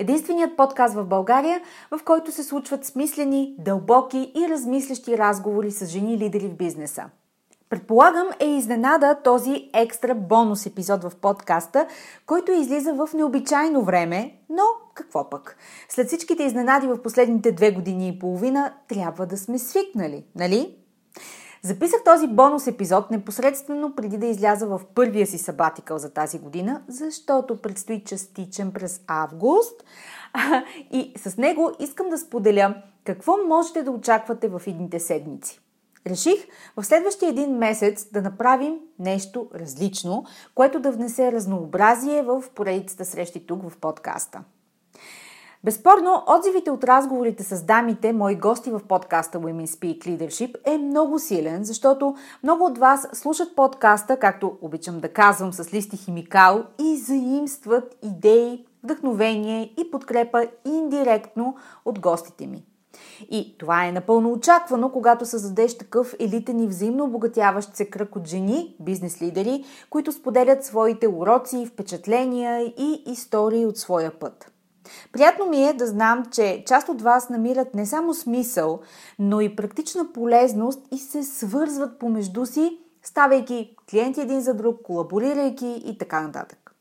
[0.00, 1.60] Единственият подкаст в България,
[1.90, 7.04] в който се случват смислени, дълбоки и размислящи разговори с жени лидери в бизнеса.
[7.70, 11.86] Предполагам е изненада този екстра бонус епизод в подкаста,
[12.26, 14.62] който излиза в необичайно време, но
[14.94, 15.56] какво пък?
[15.88, 20.76] След всичките изненади в последните две години и половина трябва да сме свикнали, нали?
[21.62, 26.82] Записах този бонус епизод непосредствено преди да изляза в първия си сабатикъл за тази година,
[26.88, 29.84] защото предстои частичен през август
[30.92, 32.74] и с него искам да споделя
[33.04, 35.60] какво можете да очаквате в идните седмици.
[36.06, 36.46] Реших
[36.76, 43.46] в следващия един месец да направим нещо различно, което да внесе разнообразие в поредицата срещи
[43.46, 44.40] тук в подкаста.
[45.64, 51.18] Безспорно, отзивите от разговорите с дамите, мои гости в подкаста Women Speak Leadership е много
[51.18, 56.96] силен, защото много от вас слушат подкаста, както обичам да казвам с листи химикал и
[56.96, 62.64] заимстват идеи, вдъхновение и подкрепа индиректно от гостите ми.
[63.30, 68.28] И това е напълно очаквано, когато създадеш такъв елитен и взаимно обогатяващ се кръг от
[68.28, 74.52] жени, бизнес лидери, които споделят своите уроци, впечатления и истории от своя път.
[75.12, 78.80] Приятно ми е да знам, че част от вас намират не само смисъл,
[79.18, 85.82] но и практична полезност и се свързват помежду си, ставайки клиенти един за друг, колаборирайки
[85.86, 86.74] и така нататък.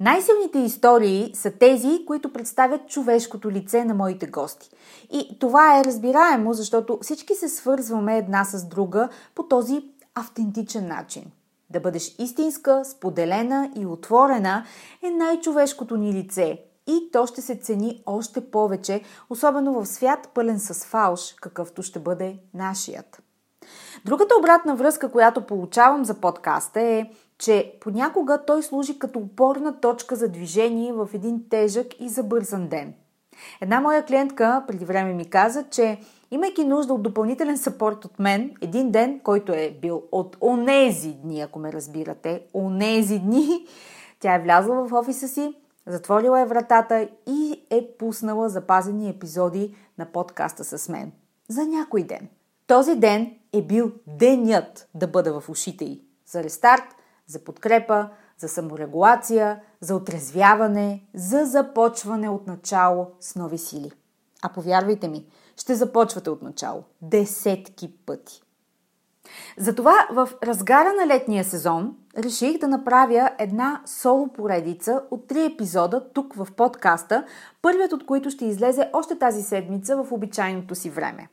[0.00, 4.70] Най-силните истории са тези, които представят човешкото лице на моите гости.
[5.12, 9.84] И това е разбираемо, защото всички се свързваме една с друга по този
[10.14, 11.24] автентичен начин.
[11.70, 14.64] Да бъдеш истинска, споделена и отворена
[15.02, 20.60] е най-човешкото ни лице, и то ще се цени още повече, особено в свят пълен
[20.60, 23.22] с фалш, какъвто ще бъде нашият.
[24.04, 30.16] Другата обратна връзка, която получавам за подкаста е, че понякога той служи като опорна точка
[30.16, 32.94] за движение в един тежък и забързан ден.
[33.60, 35.98] Една моя клиентка преди време ми каза, че
[36.30, 41.40] имайки нужда от допълнителен сапорт от мен, един ден, който е бил от онези дни,
[41.40, 43.66] ако ме разбирате, онези дни,
[44.20, 45.54] тя е влязла в офиса си,
[45.86, 51.12] Затворила е вратата и е пуснала запазени епизоди на подкаста с мен.
[51.48, 52.28] За някой ден.
[52.66, 56.04] Този ден е бил денят да бъда в ушите й.
[56.26, 56.84] За рестарт,
[57.26, 58.08] за подкрепа,
[58.38, 63.90] за саморегулация, за отрезвяване, за започване от начало с нови сили.
[64.42, 65.26] А повярвайте ми,
[65.56, 66.82] ще започвате от начало.
[67.02, 68.43] Десетки пъти.
[69.56, 76.08] Затова в разгара на летния сезон реших да направя една соло поредица от три епизода
[76.12, 77.24] тук в подкаста,
[77.62, 81.28] първият от които ще излезе още тази седмица в обичайното си време.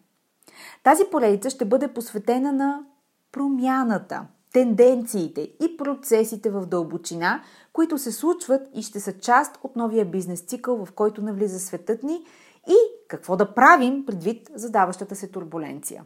[0.83, 2.83] Тази поредица ще бъде посветена на
[3.31, 7.42] промяната, тенденциите и процесите в дълбочина,
[7.74, 12.04] които се случват и ще са част от новия бизнес цикъл, в който навлиза светът
[12.04, 12.25] ни
[12.68, 12.75] и
[13.07, 16.04] какво да правим предвид задаващата се турбуленция.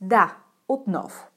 [0.00, 0.36] Да,
[0.68, 1.33] отново.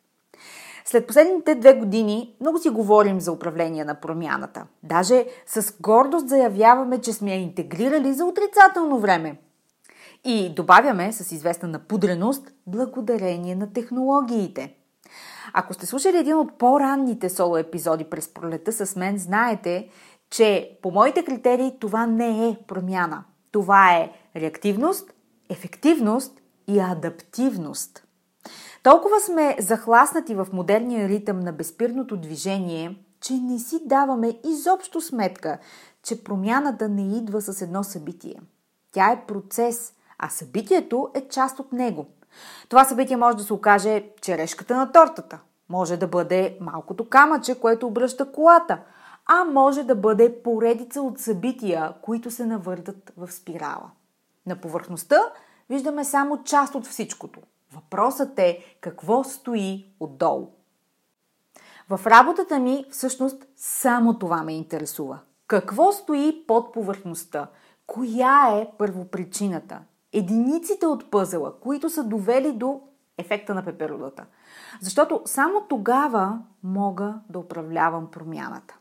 [0.90, 4.66] След последните две години много си говорим за управление на промяната.
[4.84, 9.38] Даже с гордост заявяваме, че сме я интегрирали за отрицателно време.
[10.26, 14.74] И добавяме с известна напудреност благодарение на технологиите.
[15.54, 19.90] Ако сте слушали един от по-ранните соло епизоди през пролета с мен, знаете,
[20.30, 23.24] че по моите критерии това не е промяна.
[23.52, 25.14] Това е реактивност,
[25.50, 28.04] ефективност и адаптивност–
[28.84, 35.58] Толкова сме захласнати в модерния ритъм на безпирното движение, че не си даваме изобщо сметка,
[36.04, 38.42] че промяната не идва с едно събитие.
[38.92, 42.06] Тя е процес, а събитието е част от него.
[42.70, 45.40] Това събитие може да се окаже черешката на тортата,
[45.70, 48.80] може да бъде малкото камъче, което обръща колата,
[49.26, 53.92] а може да бъде поредица от събития, които се навъртат в спирала.
[54.46, 55.20] На повърхността
[55.70, 57.40] виждаме само част от всичкото.
[57.72, 60.48] Въпросът е какво стои отдолу.
[61.90, 65.20] В работата ми всъщност само това ме интересува.
[65.48, 67.48] Какво стои под повърхността?
[67.88, 69.80] Коя е първопричината?
[70.14, 72.82] Единиците от пъзела, които са довели до
[73.18, 74.26] ефекта на пеперудата.
[74.82, 78.78] Защото само тогава мога да управлявам промяната.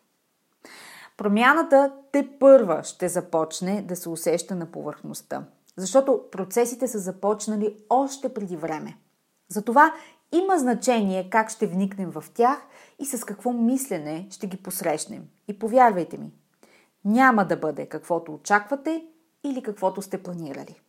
[1.17, 5.43] Промяната те първа ще започне да се усеща на повърхността,
[5.76, 8.99] защото процесите са започнали още преди време.
[9.49, 9.94] Затова
[10.32, 12.58] има значение как ще вникнем в тях
[12.99, 15.25] и с какво мислене ще ги посрещнем.
[15.49, 16.32] И повярвайте ми,
[17.05, 19.06] няма да бъде каквото очаквате
[19.44, 20.81] или каквото сте планирали.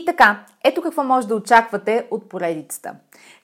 [0.00, 2.94] И така, ето какво може да очаквате от поредицата.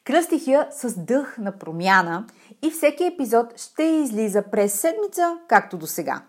[0.04, 2.26] Кръстих я с дъх на промяна
[2.62, 6.22] и всеки епизод ще излиза през седмица, както до сега.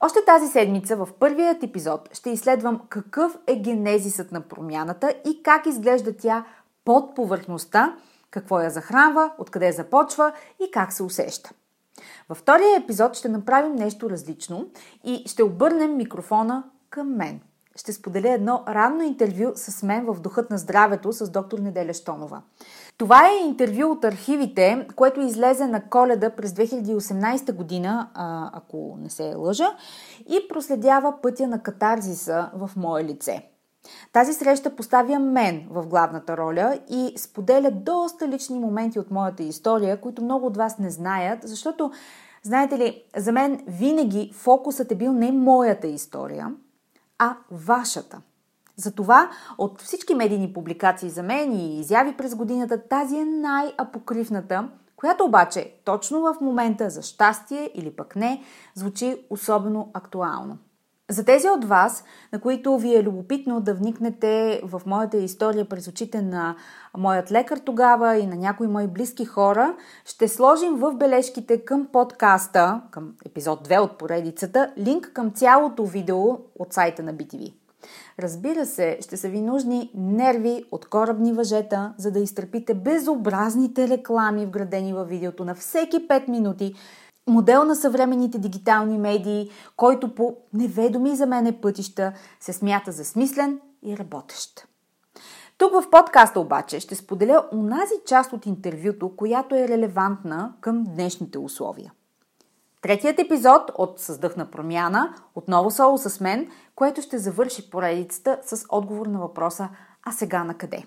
[0.00, 5.66] Още тази седмица в първият епизод ще изследвам какъв е генезисът на промяната и как
[5.66, 6.44] изглежда тя
[6.84, 7.96] под повърхността,
[8.30, 10.32] какво я захранва, откъде започва
[10.66, 11.50] и как се усеща.
[12.28, 14.66] Във втория епизод ще направим нещо различно
[15.04, 17.40] и ще обърнем микрофона към мен–
[17.76, 22.42] ще споделя едно ранно интервю с мен в Духът на здравето с доктор Неделя Штонова.
[22.98, 28.08] Това е интервю от архивите, което излезе на коледа през 2018 година,
[28.52, 29.76] ако не се лъжа,
[30.28, 33.48] и проследява пътя на катарзиса в мое лице.
[34.12, 40.00] Тази среща поставя мен в главната роля и споделя доста лични моменти от моята история,
[40.00, 41.92] които много от вас не знаят, защото,
[42.42, 46.52] знаете ли, за мен винаги фокусът е бил не моята история–
[47.18, 48.20] а вашата.
[48.76, 55.24] Затова от всички медийни публикации за мен и изяви през годината, тази е най-апокривната, която
[55.24, 58.42] обаче точно в момента за щастие или пък не,
[58.74, 60.58] звучи особено актуално.
[61.10, 65.88] За тези от вас, на които ви е любопитно да вникнете в моята история през
[65.88, 66.56] очите на
[66.98, 72.82] моят лекар тогава и на някои мои близки хора, ще сложим в бележките към подкаста,
[72.90, 76.24] към епизод 2 от поредицата, линк към цялото видео
[76.58, 77.54] от сайта на BTV.
[78.18, 84.46] Разбира се, ще са ви нужни нерви от корабни въжета, за да изтърпите безобразните реклами,
[84.46, 86.74] вградени във видеото на всеки 5 минути,
[87.26, 93.60] модел на съвременните дигитални медии, който по неведоми за мене пътища се смята за смислен
[93.82, 94.68] и работещ.
[95.58, 101.38] Тук в подкаста обаче ще споделя унази част от интервюто, която е релевантна към днешните
[101.38, 101.92] условия.
[102.82, 108.64] Третият епизод от Създъх на промяна, отново соло с мен, което ще завърши поредицата с
[108.68, 109.68] отговор на въпроса
[110.02, 110.84] А сега на къде?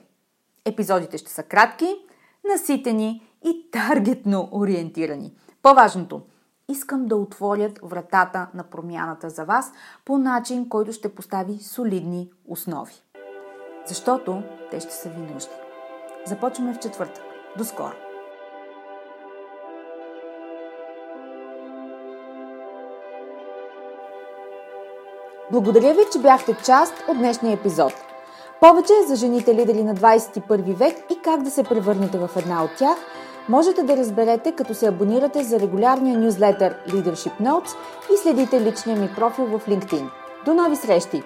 [0.65, 1.95] Епизодите ще са кратки,
[2.50, 5.33] наситени и таргетно ориентирани–
[5.67, 6.21] по-важното,
[6.69, 9.71] искам да отворят вратата на промяната за вас
[10.05, 12.93] по начин, който ще постави солидни основи.
[13.86, 15.53] Защото те ще са ви нужни.
[16.25, 17.24] Започваме в четвъртък.
[17.57, 17.93] До скоро!
[25.51, 27.93] Благодаря ви, че бяхте част от днешния епизод.
[28.62, 32.71] Повече за жените лидери на 21 век и как да се превърнете в една от
[32.77, 32.97] тях–
[33.49, 37.75] можете да разберете като се абонирате за регулярния нюзлетър Leadership Notes
[38.13, 40.09] и следите личния ми профил в LinkedIn.
[40.45, 41.23] До нови срещи!